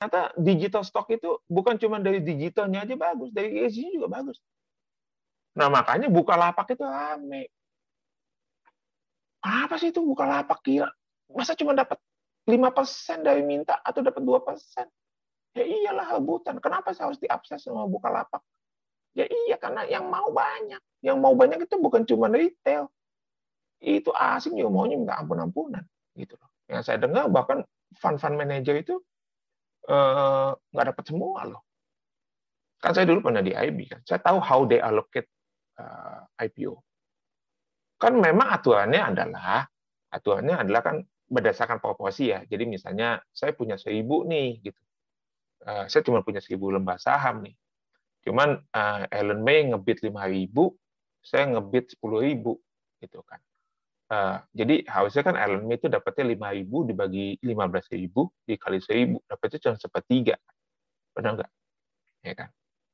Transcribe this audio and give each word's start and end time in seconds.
ternyata 0.00 0.32
digital 0.40 0.80
stock 0.80 1.12
itu 1.12 1.44
bukan 1.44 1.76
cuma 1.76 2.00
dari 2.00 2.24
digitalnya 2.24 2.88
aja 2.88 2.96
bagus, 2.96 3.28
dari 3.36 3.52
ESG 3.60 4.00
juga 4.00 4.08
bagus. 4.08 4.40
Nah 5.60 5.68
makanya 5.68 6.08
buka 6.08 6.40
lapak 6.40 6.72
itu 6.72 6.80
rame. 6.88 7.52
Apa 9.44 9.76
sih 9.76 9.92
itu 9.92 10.00
buka 10.00 10.24
lapak 10.24 10.64
gila? 10.64 10.88
Masa 11.36 11.52
cuma 11.52 11.76
dapat 11.76 12.00
5% 12.48 13.20
dari 13.20 13.44
minta 13.44 13.76
atau 13.84 14.00
dapat 14.00 14.24
2%? 14.24 14.88
Ya 15.60 15.64
iyalah 15.68 16.16
rebutan. 16.16 16.56
Kenapa 16.64 16.96
saya 16.96 17.12
harus 17.12 17.20
diakses 17.20 17.60
sama 17.60 17.84
buka 17.84 18.08
lapak? 18.08 18.40
Ya 19.12 19.28
iya 19.28 19.60
karena 19.60 19.84
yang 19.84 20.08
mau 20.08 20.32
banyak. 20.32 20.80
Yang 21.04 21.16
mau 21.20 21.36
banyak 21.36 21.68
itu 21.68 21.76
bukan 21.76 22.08
cuma 22.08 22.32
retail. 22.32 22.88
Itu 23.84 24.16
asing 24.16 24.56
juga 24.56 24.72
maunya 24.72 24.96
minta 24.96 25.20
ampun-ampunan 25.20 25.84
gitu 26.16 26.40
loh. 26.40 26.48
Yang 26.72 26.88
saya 26.88 27.04
dengar 27.04 27.28
bahkan 27.28 27.68
fund-fund 28.00 28.40
manager 28.40 28.80
itu 28.80 28.96
nggak 30.70 30.86
dapat 30.94 31.04
semua 31.06 31.40
loh. 31.48 31.62
Kan 32.80 32.96
saya 32.96 33.04
dulu 33.04 33.28
pernah 33.28 33.44
di 33.44 33.52
IB 33.52 33.78
kan, 33.92 34.00
saya 34.08 34.20
tahu 34.24 34.40
how 34.40 34.64
they 34.64 34.80
allocate 34.80 35.28
eh, 35.76 36.48
IPO. 36.48 36.80
Kan 38.00 38.16
memang 38.16 38.48
aturannya 38.48 39.02
adalah 39.04 39.68
aturannya 40.10 40.56
adalah 40.64 40.80
kan 40.80 40.96
berdasarkan 41.30 41.78
proporsi 41.78 42.34
ya. 42.34 42.42
Jadi 42.42 42.64
misalnya 42.66 43.22
saya 43.30 43.54
punya 43.54 43.78
seribu 43.78 44.26
nih 44.26 44.58
gitu, 44.66 44.80
uh, 45.68 45.86
saya 45.86 46.02
cuma 46.02 46.26
punya 46.26 46.42
seribu 46.42 46.74
lembar 46.74 46.98
saham 46.98 47.46
nih. 47.46 47.54
Cuman 48.26 48.60
Ellen 49.08 49.40
May 49.40 49.64
ngebit 49.70 50.04
lima 50.04 50.28
ribu, 50.28 50.76
saya 51.24 51.48
ngebit 51.56 51.96
sepuluh 51.96 52.20
ribu 52.20 52.58
gitu 53.00 53.24
kan. 53.24 53.40
Uh, 54.10 54.42
jadi 54.50 54.82
harusnya 54.90 55.22
kan 55.22 55.38
LME 55.38 55.78
itu 55.78 55.86
dapatnya 55.86 56.34
5.000 56.34 56.66
dibagi 56.66 57.38
15.000 57.46 58.10
dikali 58.42 58.78
1.000, 58.82 59.22
dapatnya 59.22 59.58
cuma 59.62 59.76
sepertiga. 59.78 60.34
Benar 61.14 61.38
nggak? 61.38 61.50
Ya 62.26 62.34
kan? 62.34 62.48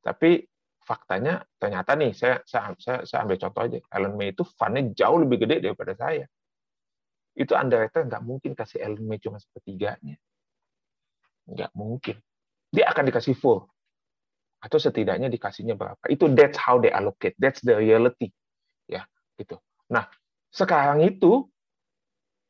Tapi 0.00 0.48
faktanya 0.80 1.44
ternyata 1.60 1.92
nih, 2.00 2.16
saya, 2.16 2.40
saya, 2.48 2.72
saya, 2.80 3.04
saya 3.04 3.28
ambil 3.28 3.36
contoh 3.36 3.60
aja. 3.60 3.78
LME 3.92 4.32
itu 4.32 4.42
fundnya 4.56 4.88
jauh 4.96 5.20
lebih 5.20 5.44
gede 5.44 5.60
daripada 5.68 5.92
saya. 5.92 6.24
Itu 7.36 7.52
underwriter 7.60 8.08
nggak 8.08 8.24
mungkin 8.24 8.56
kasih 8.56 8.80
LME 8.80 9.20
cuma 9.20 9.36
sepertiganya. 9.36 10.16
Nggak 11.44 11.76
mungkin. 11.76 12.16
Dia 12.72 12.88
akan 12.88 13.04
dikasih 13.12 13.36
full. 13.36 13.68
Atau 14.64 14.80
setidaknya 14.80 15.28
dikasihnya 15.28 15.76
berapa. 15.76 16.08
Itu 16.08 16.32
that's 16.32 16.56
how 16.56 16.80
they 16.80 16.88
allocate. 16.88 17.36
That's 17.36 17.60
the 17.60 17.76
reality. 17.76 18.32
Ya, 18.88 19.04
gitu. 19.36 19.60
Nah, 19.92 20.08
sekarang 20.52 21.00
itu 21.02 21.48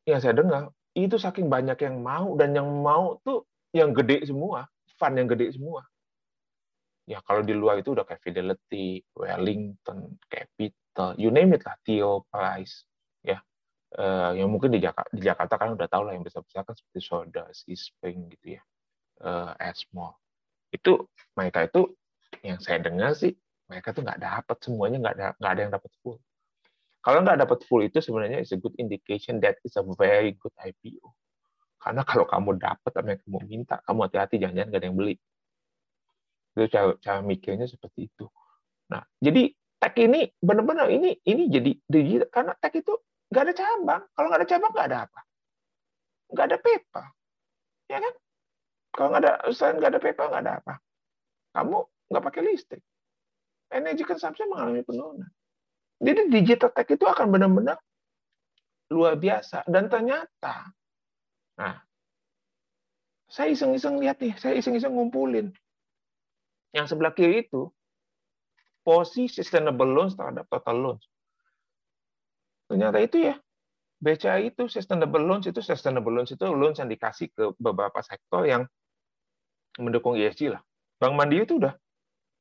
yang 0.04 0.18
saya 0.18 0.34
dengar 0.34 0.74
itu 0.92 1.16
saking 1.16 1.48
banyak 1.48 1.78
yang 1.80 2.02
mau 2.02 2.34
dan 2.36 2.52
yang 2.52 2.68
mau 2.68 3.16
tuh 3.24 3.46
yang 3.72 3.96
gede 3.96 4.28
semua, 4.28 4.68
fund 5.00 5.16
yang 5.16 5.30
gede 5.30 5.56
semua. 5.56 5.86
Ya 7.08 7.18
kalau 7.24 7.42
di 7.42 7.56
luar 7.56 7.80
itu 7.80 7.96
udah 7.96 8.04
kayak 8.04 8.20
Fidelity, 8.22 9.00
Wellington, 9.16 10.20
Capital, 10.28 11.16
you 11.16 11.32
name 11.32 11.56
it 11.56 11.64
lah, 11.64 11.74
Theo 11.82 12.28
Price, 12.28 12.84
ya. 13.24 13.40
Uh, 13.92 14.32
yang 14.36 14.48
mungkin 14.48 14.72
di 14.72 14.80
Jakarta, 14.80 15.10
di 15.12 15.22
Jakarta 15.24 15.54
kan 15.56 15.68
udah 15.76 15.88
tahu 15.88 16.02
lah 16.08 16.12
yang 16.16 16.24
besar-besar 16.24 16.64
kan 16.64 16.76
seperti 16.76 17.00
Soda, 17.02 17.44
Spring 17.52 18.30
gitu 18.32 18.60
ya, 18.60 18.62
uh, 19.24 19.52
Esmol. 19.58 20.14
Itu 20.72 21.10
mereka 21.36 21.68
itu 21.68 21.92
yang 22.40 22.60
saya 22.60 22.80
dengar 22.80 23.12
sih 23.12 23.36
mereka 23.68 23.92
tuh 23.92 24.04
nggak 24.04 24.20
dapat 24.20 24.56
semuanya 24.64 24.96
nggak 25.00 25.14
ada 25.16 25.26
nggak 25.36 25.52
ada 25.52 25.60
yang 25.60 25.72
dapat 25.72 25.90
full. 26.00 26.18
Kalau 27.02 27.18
nggak 27.26 27.42
dapat 27.42 27.58
full 27.66 27.82
itu 27.82 27.98
sebenarnya 27.98 28.38
is 28.46 28.54
a 28.54 28.58
good 28.62 28.78
indication 28.78 29.42
that 29.42 29.58
is 29.66 29.74
a 29.74 29.82
very 29.98 30.38
good 30.38 30.54
IPO. 30.54 31.02
Karena 31.82 32.06
kalau 32.06 32.30
kamu 32.30 32.62
dapat 32.62 32.92
apa 32.94 33.06
yang 33.10 33.20
kamu 33.26 33.38
minta, 33.50 33.82
kamu 33.82 34.06
hati-hati 34.06 34.38
jangan-jangan 34.38 34.68
nggak 34.70 34.80
ada 34.80 34.86
yang 34.86 34.98
beli. 35.02 35.16
Itu 36.54 36.64
cara, 36.70 36.94
cara 37.02 37.18
mikirnya 37.26 37.66
seperti 37.66 38.06
itu. 38.06 38.30
Nah, 38.94 39.02
jadi 39.18 39.50
tech 39.82 39.98
ini 39.98 40.30
benar-benar 40.38 40.86
ini 40.94 41.18
ini 41.26 41.50
jadi 41.50 41.74
digital 41.90 42.30
karena 42.30 42.52
tech 42.54 42.70
itu 42.78 42.94
nggak 43.34 43.42
ada 43.50 43.54
cabang. 43.58 44.02
Kalau 44.14 44.26
nggak 44.30 44.40
ada 44.46 44.48
cabang 44.54 44.70
nggak 44.70 44.86
ada 44.86 44.98
apa? 45.10 45.20
Nggak 46.30 46.46
ada 46.46 46.58
paper, 46.62 47.04
ya 47.90 47.98
kan? 47.98 48.14
Kalau 48.94 49.06
nggak 49.10 49.22
ada 49.26 49.32
selain 49.50 49.74
nggak 49.82 49.90
ada 49.90 50.00
paper 50.00 50.24
nggak 50.30 50.42
ada 50.46 50.52
apa? 50.62 50.74
Kamu 51.50 51.78
nggak 52.14 52.24
pakai 52.30 52.42
listrik. 52.46 52.84
Energi 53.74 54.06
consumption 54.06 54.54
mengalami 54.54 54.86
penurunan. 54.86 55.26
Jadi 56.02 56.20
digital 56.34 56.74
tech 56.74 56.90
itu 56.90 57.06
akan 57.06 57.30
benar-benar 57.30 57.78
luar 58.90 59.14
biasa. 59.14 59.62
Dan 59.70 59.86
ternyata, 59.86 60.74
nah, 61.54 61.78
saya 63.30 63.54
iseng-iseng 63.54 64.02
lihat 64.02 64.18
nih, 64.18 64.34
saya 64.34 64.58
iseng-iseng 64.58 64.90
ngumpulin. 64.92 65.54
Yang 66.74 66.86
sebelah 66.90 67.14
kiri 67.14 67.46
itu, 67.46 67.70
posisi 68.82 69.30
sustainable 69.30 69.86
loans 69.86 70.18
terhadap 70.18 70.50
total 70.50 70.76
loans. 70.76 71.04
Ternyata 72.66 72.98
itu 72.98 73.30
ya, 73.30 73.38
BCA 74.02 74.42
itu 74.42 74.66
sustainable 74.66 75.22
loans 75.22 75.46
itu 75.46 75.62
sustainable 75.62 76.10
loans 76.10 76.34
itu 76.34 76.42
loans 76.50 76.82
yang 76.82 76.90
dikasih 76.90 77.30
ke 77.30 77.54
beberapa 77.62 78.02
sektor 78.02 78.42
yang 78.42 78.66
mendukung 79.78 80.18
ESG 80.18 80.50
lah. 80.50 80.58
Bank 80.98 81.14
Mandiri 81.14 81.46
itu 81.46 81.62
udah 81.62 81.78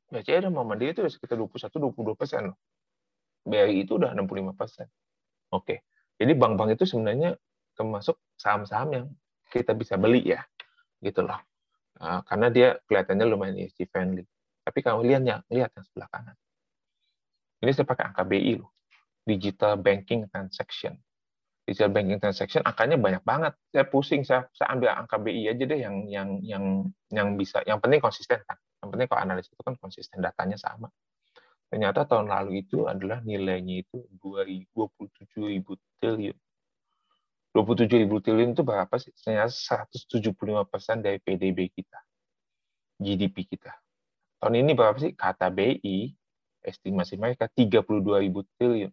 BCA 0.09 0.49
dan 0.49 0.51
Bank 0.57 0.65
Mandiri 0.65 0.97
itu 0.97 1.05
sekitar 1.05 1.37
21-22 1.37 2.17
persen 2.17 2.41
loh. 2.49 2.57
BRI 3.45 3.85
itu 3.85 3.97
udah 3.97 4.13
65 4.13 4.53
persen. 4.53 4.87
Oke, 5.51 5.83
jadi 6.15 6.31
bank-bank 6.37 6.77
itu 6.77 6.85
sebenarnya 6.85 7.35
termasuk 7.75 8.19
saham-saham 8.37 8.89
yang 8.93 9.05
kita 9.51 9.75
bisa 9.75 9.97
beli 9.97 10.31
ya, 10.31 10.45
gitu 11.01 11.25
loh. 11.25 11.39
Nah, 12.01 12.23
karena 12.25 12.47
dia 12.49 12.67
kelihatannya 12.87 13.25
lumayan 13.29 13.57
ESG 13.61 13.89
friendly. 13.89 14.25
Tapi 14.61 14.79
kalau 14.85 15.01
lihat 15.01 15.25
yang 15.25 15.41
lihat 15.49 15.73
yang 15.73 15.85
sebelah 15.85 16.09
kanan. 16.09 16.37
Ini 17.61 17.71
saya 17.77 17.85
pakai 17.85 18.09
angka 18.09 18.25
BI 18.25 18.57
loh. 18.57 18.73
Digital 19.21 19.77
Banking 19.77 20.25
Transaction. 20.29 20.97
Digital 21.61 21.93
Banking 21.93 22.17
Transaction 22.17 22.65
angkanya 22.65 22.97
banyak 22.97 23.21
banget. 23.21 23.53
Saya 23.69 23.85
pusing, 23.85 24.25
saya, 24.25 24.49
saya 24.53 24.73
ambil 24.73 24.97
angka 24.97 25.21
BI 25.21 25.45
aja 25.45 25.61
deh 25.61 25.77
yang 25.77 26.09
yang 26.09 26.29
yang 26.41 26.65
yang 27.13 27.37
bisa. 27.37 27.61
Yang 27.69 27.85
penting 27.85 28.01
konsisten 28.01 28.39
kan. 28.49 28.57
Yang 28.81 28.89
penting 28.97 29.07
kalau 29.13 29.21
analis 29.21 29.45
itu 29.45 29.61
kan 29.61 29.75
konsisten 29.77 30.17
datanya 30.25 30.57
sama. 30.57 30.89
Ternyata 31.71 32.03
tahun 32.03 32.27
lalu 32.27 32.67
itu 32.67 32.83
adalah 32.83 33.23
nilainya 33.23 33.87
itu 33.87 34.03
27 34.19 34.67
ribu 35.39 35.79
triliun. 36.03 36.35
27 37.55 38.03
ribu 38.03 38.19
triliun 38.19 38.51
itu 38.51 38.63
berapa 38.67 38.91
sih? 38.99 39.15
Ternyata 39.15 39.55
175 39.87 40.67
persen 40.67 40.99
dari 40.99 41.23
PDB 41.23 41.71
kita. 41.71 41.99
GDP 42.99 43.47
kita. 43.47 43.71
Tahun 44.43 44.55
ini 44.59 44.75
berapa 44.75 44.99
sih? 44.99 45.15
Kata 45.15 45.47
BI, 45.47 46.11
estimasi 46.59 47.15
mereka 47.15 47.47
32 47.47 48.19
ribu 48.19 48.43
triliun. 48.59 48.91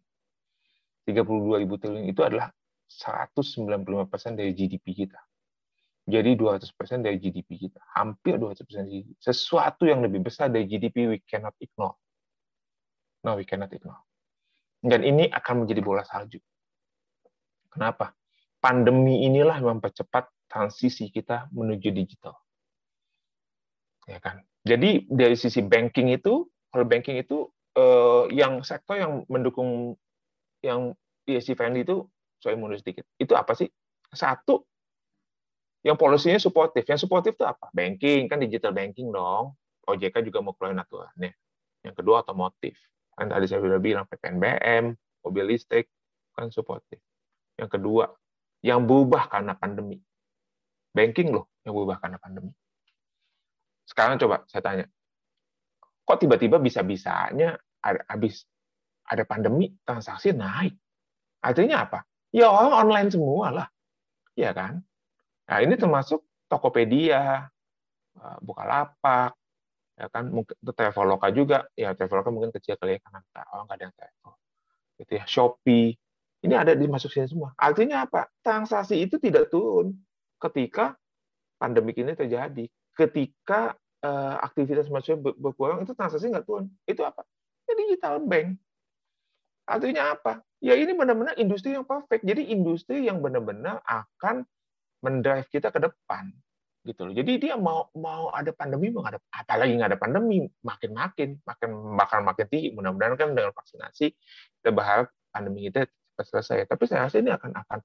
32 1.02 1.62
ribu 1.66 1.74
triliun 1.82 2.06
itu 2.06 2.22
adalah 2.22 2.54
195 2.86 4.06
persen 4.06 4.38
dari 4.38 4.54
GDP 4.54 5.02
kita. 5.02 5.18
Jadi 6.08 6.38
200 6.38 6.72
persen 6.78 7.02
dari 7.02 7.18
GDP 7.18 7.68
kita. 7.68 7.82
Hampir 7.98 8.38
200 8.38 8.64
persen 8.64 8.86
GDP. 8.86 9.12
Sesuatu 9.18 9.82
yang 9.82 9.98
lebih 10.00 10.22
besar 10.22 10.46
dari 10.46 10.64
GDP 10.64 11.10
we 11.10 11.18
cannot 11.26 11.52
ignore. 11.58 11.98
No, 13.28 13.36
we 13.36 13.44
cannot 13.44 13.68
ignore. 13.76 14.00
Dan 14.80 15.04
ini 15.04 15.28
akan 15.28 15.68
menjadi 15.68 15.84
bola 15.84 16.00
salju. 16.00 16.40
Kenapa? 17.68 18.16
Pandemi 18.56 19.28
inilah 19.28 19.60
yang 19.60 19.76
mempercepat 19.76 20.32
transisi 20.48 21.12
kita 21.12 21.52
menuju 21.52 21.92
digital. 21.92 22.32
Ya 24.08 24.16
kan? 24.16 24.40
Jadi 24.64 25.04
dari 25.12 25.36
sisi 25.36 25.60
banking 25.60 26.08
itu, 26.08 26.48
kalau 26.72 26.88
banking 26.88 27.20
itu 27.20 27.52
eh, 27.76 28.32
yang 28.32 28.64
sektor 28.64 28.96
yang 28.96 29.28
mendukung 29.28 29.92
yang 30.64 30.96
ESG 31.28 31.52
friendly 31.52 31.84
itu, 31.84 32.08
saya 32.40 32.56
mundur 32.56 32.80
sedikit. 32.80 33.04
Itu 33.20 33.36
apa 33.36 33.52
sih? 33.52 33.68
Satu, 34.08 34.64
yang 35.84 36.00
polisinya 36.00 36.40
suportif. 36.40 36.88
Yang 36.88 37.04
suportif 37.04 37.36
itu 37.36 37.44
apa? 37.44 37.68
Banking, 37.76 38.24
kan 38.26 38.40
digital 38.40 38.72
banking 38.72 39.12
dong. 39.12 39.52
OJK 39.84 40.24
juga 40.24 40.40
mau 40.40 40.56
keluarin 40.56 40.80
aturannya. 40.80 41.36
Yang 41.84 41.94
kedua, 42.00 42.24
otomotif. 42.24 42.76
Kan 43.18 43.26
tadi 43.34 43.50
saya 43.50 43.58
sudah 43.58 43.82
bilang 43.82 44.06
PPNBM, 44.06 44.94
mobil 45.26 45.44
listrik, 45.50 45.90
kan 46.38 46.54
supportive. 46.54 47.02
Yang 47.58 47.70
kedua, 47.74 48.06
yang 48.62 48.86
berubah 48.86 49.26
karena 49.26 49.58
pandemi. 49.58 49.98
Banking 50.94 51.34
loh 51.34 51.50
yang 51.66 51.74
berubah 51.74 51.98
karena 51.98 52.22
pandemi. 52.22 52.54
Sekarang 53.82 54.22
coba 54.22 54.46
saya 54.46 54.62
tanya, 54.62 54.84
kok 56.06 56.18
tiba-tiba 56.22 56.62
bisa-bisanya 56.62 57.58
habis 57.82 58.46
ada 59.08 59.26
pandemi 59.26 59.74
transaksi 59.82 60.30
naik? 60.30 60.78
Artinya 61.42 61.90
apa? 61.90 62.06
Ya 62.30 62.50
orang 62.50 62.86
online 62.86 63.08
semua 63.10 63.46
lah. 63.50 63.68
Ya 64.38 64.54
kan? 64.54 64.84
Nah, 65.48 65.58
ini 65.64 65.74
termasuk 65.80 66.22
Tokopedia, 66.46 67.48
eh, 68.14 68.38
Bukalapak, 68.44 69.37
ya 69.98 70.06
kan 70.08 70.30
mungkin 70.30 70.54
Traveloka 70.62 71.28
juga 71.34 71.66
ya 71.74 71.90
Traveloka 71.98 72.30
mungkin 72.30 72.54
kecil 72.54 72.78
kali 72.78 72.96
ya 72.96 73.00
karena 73.02 73.20
orang 73.50 73.64
nggak 73.66 73.78
ada 73.78 73.84
yang 73.90 73.94
travel 73.98 74.32
gitu 75.02 75.12
ya 75.18 75.24
Shopee 75.26 75.88
ini 76.46 76.54
ada 76.54 76.72
di 76.78 76.86
masuk 76.86 77.10
sini 77.10 77.26
semua 77.26 77.50
artinya 77.58 78.06
apa 78.06 78.30
transaksi 78.46 78.94
itu 79.02 79.18
tidak 79.18 79.50
turun 79.50 79.98
ketika 80.38 80.94
pandemi 81.58 81.90
ini 81.98 82.14
terjadi 82.14 82.70
ketika 82.94 83.74
uh, 84.02 84.36
aktivitas 84.42 84.90
manusia 84.90 85.18
berkurang 85.18 85.82
itu 85.82 85.94
transaksi 85.94 86.30
nggak 86.30 86.46
turun. 86.46 86.70
Itu 86.86 87.02
apa? 87.02 87.22
Ya 87.66 87.74
digital 87.78 88.22
bank. 88.22 88.58
Artinya 89.68 90.18
apa? 90.18 90.42
Ya 90.58 90.74
ini 90.74 90.94
benar-benar 90.96 91.38
industri 91.38 91.74
yang 91.76 91.86
perfect. 91.86 92.26
Jadi 92.26 92.50
industri 92.50 93.06
yang 93.06 93.22
benar-benar 93.22 93.78
akan 93.86 94.42
mendrive 95.04 95.46
kita 95.54 95.70
ke 95.70 95.78
depan 95.78 96.34
gitu 96.88 97.04
loh. 97.04 97.14
Jadi 97.14 97.32
dia 97.36 97.54
mau 97.60 97.92
mau 97.92 98.32
ada 98.32 98.48
pandemi 98.56 98.88
mau 98.88 99.04
ada 99.04 99.20
apalagi 99.28 99.76
nggak 99.76 99.90
ada 99.92 100.00
pandemi 100.00 100.48
makin 100.64 100.90
makin 100.96 101.28
makin 101.44 101.70
bakal 101.94 102.18
makin 102.24 102.46
tinggi. 102.48 102.72
Mudah-mudahan 102.72 103.14
kan 103.20 103.36
dengan 103.36 103.52
vaksinasi 103.52 104.06
kita 104.60 104.70
berharap 104.72 105.12
pandemi 105.28 105.68
kita 105.68 105.84
selesai. 106.16 106.64
Tapi 106.64 106.84
saya 106.88 107.06
rasa 107.06 107.20
ini 107.20 107.30
akan 107.30 107.52
akan 107.52 107.78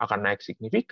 akan 0.00 0.18
naik 0.24 0.40
signifikan. 0.40 0.88